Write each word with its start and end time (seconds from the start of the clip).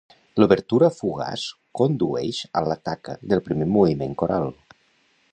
L'obertura 0.43 0.87
fugaç 0.99 1.43
condueix 1.81 2.39
a 2.61 2.63
l'attacca 2.69 3.17
del 3.33 3.43
primer 3.49 3.69
moviment 3.75 4.17
coral. 4.23 4.49